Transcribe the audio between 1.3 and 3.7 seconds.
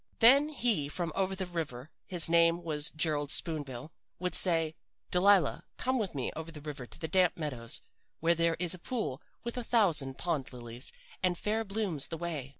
the river his name was Gerald Spoon